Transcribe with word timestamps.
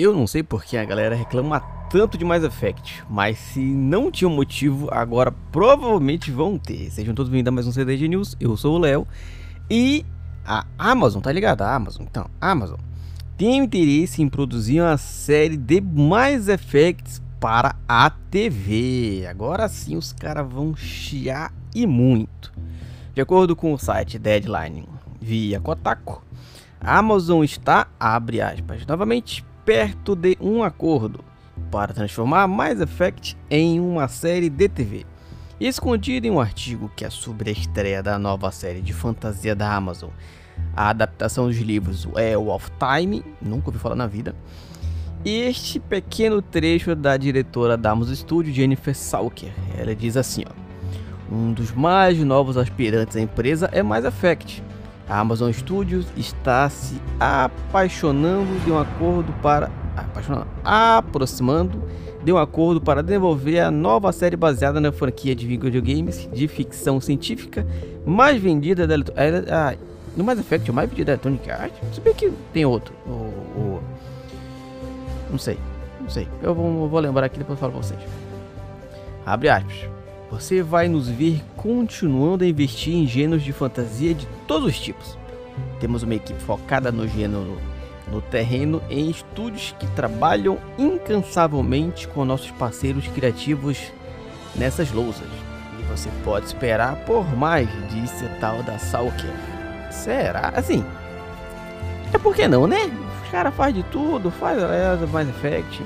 Eu 0.00 0.14
não 0.14 0.28
sei 0.28 0.44
porque 0.44 0.76
a 0.76 0.84
galera 0.84 1.16
reclama 1.16 1.58
tanto 1.90 2.16
de 2.16 2.24
Mass 2.24 2.44
Effect, 2.44 3.02
mas 3.10 3.36
se 3.36 3.58
não 3.58 4.12
tinha 4.12 4.30
motivo, 4.30 4.88
agora 4.92 5.32
provavelmente 5.50 6.30
vão 6.30 6.56
ter. 6.56 6.88
Sejam 6.92 7.16
todos 7.16 7.28
bem-vindos 7.28 7.48
a 7.48 7.52
mais 7.52 7.66
um 7.66 7.72
CDG 7.72 8.06
News, 8.06 8.36
eu 8.38 8.56
sou 8.56 8.76
o 8.76 8.78
Léo 8.78 9.04
e 9.68 10.06
a 10.46 10.64
Amazon, 10.78 11.20
tá 11.20 11.32
ligado? 11.32 11.62
A 11.62 11.74
Amazon, 11.74 12.06
então, 12.08 12.30
a 12.40 12.48
Amazon 12.48 12.78
tem 13.36 13.56
interesse 13.56 14.22
em 14.22 14.28
produzir 14.28 14.80
uma 14.80 14.96
série 14.96 15.56
de 15.56 15.80
Mass 15.80 16.46
Effects 16.46 17.20
para 17.40 17.74
a 17.88 18.08
TV. 18.08 19.26
Agora 19.28 19.66
sim 19.66 19.96
os 19.96 20.12
caras 20.12 20.48
vão 20.48 20.76
chiar 20.76 21.52
e 21.74 21.88
muito. 21.88 22.52
De 23.16 23.20
acordo 23.20 23.56
com 23.56 23.72
o 23.72 23.78
site 23.78 24.16
Deadline 24.16 24.88
via 25.20 25.58
Kotaku, 25.58 26.22
a 26.80 26.98
Amazon 26.98 27.42
está, 27.42 27.88
abre 27.98 28.40
aspas, 28.40 28.86
novamente 28.86 29.44
perto 29.68 30.16
de 30.16 30.34
um 30.40 30.62
acordo 30.62 31.22
para 31.70 31.92
transformar 31.92 32.48
Mass 32.48 32.80
Effect 32.80 33.36
em 33.50 33.78
uma 33.78 34.08
série 34.08 34.48
de 34.48 34.66
TV. 34.66 35.04
Escondido 35.60 36.26
em 36.26 36.30
um 36.30 36.40
artigo 36.40 36.90
que 36.96 37.04
é 37.04 37.10
sobre 37.10 37.50
a 37.50 37.52
estreia 37.52 38.02
da 38.02 38.18
nova 38.18 38.50
série 38.50 38.80
de 38.80 38.94
fantasia 38.94 39.54
da 39.54 39.70
Amazon, 39.70 40.08
a 40.74 40.88
adaptação 40.88 41.48
dos 41.48 41.58
livros 41.58 42.06
Well 42.06 42.48
of 42.48 42.70
Time, 42.78 43.22
nunca 43.42 43.68
ouvi 43.68 43.78
falar 43.78 43.94
na 43.94 44.06
vida, 44.06 44.34
este 45.22 45.78
pequeno 45.78 46.40
trecho 46.40 46.96
da 46.96 47.18
diretora 47.18 47.76
da 47.76 47.90
Amazon 47.90 48.14
Studio, 48.14 48.54
Jennifer 48.54 48.94
Salker. 48.94 49.52
Ela 49.76 49.94
diz 49.94 50.16
assim, 50.16 50.44
ó, 50.48 51.34
um 51.34 51.52
dos 51.52 51.72
mais 51.72 52.16
novos 52.20 52.56
aspirantes 52.56 53.18
à 53.18 53.20
empresa 53.20 53.68
é 53.70 53.82
Mass 53.82 54.06
Effect 54.06 54.62
a 55.08 55.18
Amazon 55.18 55.50
Studios 55.52 56.06
está 56.16 56.68
se 56.68 57.00
apaixonando 57.18 58.58
de 58.64 58.70
um 58.70 58.78
acordo 58.78 59.32
para 59.42 59.70
aproximando 60.64 61.82
de 62.22 62.32
um 62.32 62.36
acordo 62.36 62.80
para 62.80 63.02
desenvolver 63.02 63.60
a 63.60 63.70
nova 63.70 64.12
série 64.12 64.36
baseada 64.36 64.80
na 64.80 64.92
franquia 64.92 65.34
de 65.34 65.46
videogames 65.46 66.28
de 66.32 66.46
ficção 66.46 67.00
científica 67.00 67.66
mais 68.04 68.40
vendida 68.40 68.86
da 68.86 68.96
ah, 69.50 69.74
no 70.16 70.24
Mass 70.24 70.38
Effect, 70.38 70.70
mais 70.72 70.88
vendida 70.88 71.06
da 71.06 71.12
Electronic 71.12 71.50
Arts. 71.50 71.78
Se 71.94 72.00
bem 72.00 72.12
que 72.12 72.32
tem 72.52 72.64
outro, 72.64 72.92
o, 73.06 73.10
o, 73.10 73.82
não 75.30 75.38
sei, 75.38 75.58
não 76.00 76.10
sei. 76.10 76.26
Eu 76.42 76.54
vou, 76.54 76.88
vou 76.88 77.00
lembrar 77.00 77.26
aqui 77.26 77.38
depois 77.38 77.56
eu 77.56 77.60
falo 77.60 77.72
pra 77.72 77.82
vocês. 77.82 78.00
Abre 79.24 79.48
aspas. 79.48 79.97
Você 80.30 80.62
vai 80.62 80.88
nos 80.88 81.08
ver 81.08 81.42
continuando 81.56 82.44
a 82.44 82.46
investir 82.46 82.94
em 82.94 83.06
gêneros 83.06 83.42
de 83.42 83.52
fantasia 83.52 84.14
de 84.14 84.26
todos 84.46 84.68
os 84.68 84.78
tipos. 84.78 85.16
Temos 85.80 86.02
uma 86.02 86.14
equipe 86.14 86.40
focada 86.40 86.92
no 86.92 87.08
gênero 87.08 87.58
no 88.10 88.22
terreno 88.22 88.82
em 88.88 89.10
estúdios 89.10 89.74
que 89.78 89.86
trabalham 89.88 90.58
incansavelmente 90.78 92.08
com 92.08 92.24
nossos 92.24 92.50
parceiros 92.52 93.06
criativos 93.08 93.78
nessas 94.54 94.90
lousas. 94.92 95.28
E 95.78 95.82
você 95.84 96.08
pode 96.24 96.46
esperar 96.46 96.96
por 97.04 97.24
mais, 97.36 97.68
disse 97.90 98.26
tal 98.40 98.62
da 98.62 98.78
Salker. 98.78 99.30
Será? 99.90 100.52
Assim, 100.54 100.84
é 102.12 102.18
por 102.18 102.34
que 102.34 102.48
não, 102.48 102.66
né? 102.66 102.90
Os 103.24 103.30
caras 103.30 103.54
fazem 103.54 103.82
de 103.82 103.82
tudo, 103.84 104.30
faz 104.30 104.58
a 104.62 105.06
Mass 105.06 105.28
Effect 105.28 105.82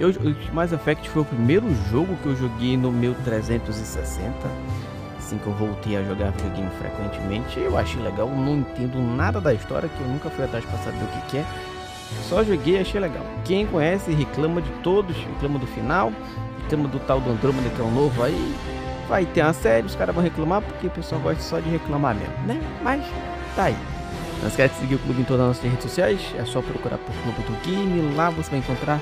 eu, 0.00 0.14
Mass 0.54 0.72
Effect 0.72 1.10
foi 1.10 1.22
o 1.22 1.24
primeiro 1.26 1.66
jogo 1.90 2.16
que 2.22 2.26
eu 2.26 2.34
joguei 2.34 2.76
no 2.76 2.90
meu 2.90 3.14
360. 3.22 4.32
Assim 5.18 5.36
que 5.36 5.46
eu 5.46 5.52
voltei 5.52 5.96
a 5.96 6.02
jogar 6.02 6.30
videogame 6.30 6.70
frequentemente, 6.78 7.60
eu 7.60 7.76
achei 7.76 8.02
legal. 8.02 8.28
Não 8.28 8.58
entendo 8.58 8.98
nada 8.98 9.40
da 9.40 9.52
história, 9.52 9.88
que 9.88 10.00
eu 10.00 10.08
nunca 10.08 10.30
fui 10.30 10.44
atrás 10.44 10.64
para 10.64 10.78
saber 10.78 11.04
o 11.04 11.06
que, 11.06 11.30
que 11.30 11.36
é. 11.36 11.44
Só 12.28 12.42
joguei 12.42 12.76
e 12.76 12.78
achei 12.78 12.98
legal. 12.98 13.24
Quem 13.44 13.66
conhece 13.66 14.10
reclama 14.10 14.62
de 14.62 14.70
todos, 14.82 15.14
reclama 15.16 15.58
do 15.58 15.66
final, 15.66 16.10
reclama 16.62 16.88
do 16.88 16.98
tal 17.00 17.20
do 17.20 17.30
Andromeda 17.30 17.68
que 17.68 17.80
é 17.80 17.84
o 17.84 17.90
novo 17.90 18.22
aí. 18.22 18.56
Vai 19.06 19.26
ter 19.26 19.42
uma 19.42 19.52
série, 19.52 19.86
os 19.86 19.94
caras 19.94 20.14
vão 20.14 20.24
reclamar 20.24 20.62
porque 20.62 20.86
o 20.86 20.90
pessoal 20.90 21.20
gosta 21.20 21.42
só 21.42 21.60
de 21.60 21.68
reclamar 21.68 22.14
mesmo, 22.14 22.34
né? 22.46 22.60
Mas 22.82 23.04
tá 23.54 23.64
aí. 23.64 23.76
Não 24.40 24.48
esquece 24.48 24.74
de 24.74 24.80
seguir 24.80 24.94
o 24.94 24.98
clube 25.00 25.20
em 25.20 25.24
todas 25.24 25.42
as 25.42 25.48
nossas 25.48 25.62
redes 25.64 25.82
sociais, 25.82 26.34
é 26.38 26.44
só 26.46 26.62
procurar 26.62 26.96
por 26.96 27.14
Clube 27.16 27.42
do 27.42 27.64
Game, 27.64 28.14
lá 28.14 28.30
você 28.30 28.50
vai 28.50 28.60
encontrar 28.60 28.98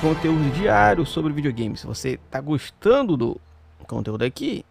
conteúdo 0.00 0.50
diário 0.54 1.04
sobre 1.04 1.32
videogames. 1.32 1.80
Se 1.80 1.86
você 1.86 2.10
está 2.10 2.40
gostando 2.40 3.16
do 3.16 3.40
conteúdo 3.86 4.24
aqui, 4.24 4.64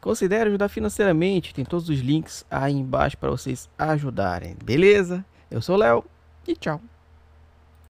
considere 0.00 0.50
ajudar 0.50 0.68
financeiramente. 0.68 1.54
Tem 1.54 1.64
todos 1.64 1.88
os 1.88 2.00
links 2.00 2.44
aí 2.50 2.74
embaixo 2.74 3.16
para 3.16 3.30
vocês 3.30 3.68
ajudarem. 3.78 4.54
Beleza? 4.62 5.24
Eu 5.50 5.62
sou 5.62 5.76
o 5.76 5.78
Léo 5.78 6.04
e 6.46 6.54
tchau. 6.54 6.80